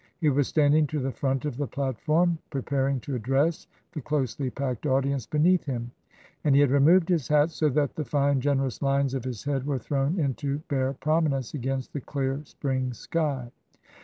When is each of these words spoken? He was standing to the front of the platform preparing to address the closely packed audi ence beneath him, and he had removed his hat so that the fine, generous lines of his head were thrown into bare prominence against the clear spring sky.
He 0.17 0.29
was 0.31 0.47
standing 0.47 0.87
to 0.87 0.99
the 0.99 1.11
front 1.11 1.45
of 1.45 1.57
the 1.57 1.67
platform 1.67 2.39
preparing 2.49 2.99
to 3.01 3.13
address 3.13 3.67
the 3.91 4.01
closely 4.01 4.49
packed 4.49 4.87
audi 4.87 5.11
ence 5.11 5.27
beneath 5.27 5.65
him, 5.65 5.91
and 6.43 6.55
he 6.55 6.61
had 6.61 6.71
removed 6.71 7.07
his 7.07 7.27
hat 7.27 7.51
so 7.51 7.69
that 7.69 7.93
the 7.95 8.03
fine, 8.03 8.41
generous 8.41 8.81
lines 8.81 9.13
of 9.13 9.25
his 9.25 9.43
head 9.43 9.67
were 9.67 9.77
thrown 9.77 10.17
into 10.19 10.57
bare 10.69 10.93
prominence 10.93 11.53
against 11.53 11.93
the 11.93 12.01
clear 12.01 12.41
spring 12.45 12.93
sky. 12.93 13.51